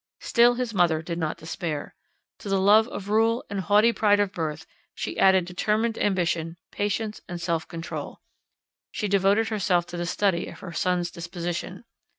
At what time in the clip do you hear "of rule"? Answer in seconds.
2.87-3.45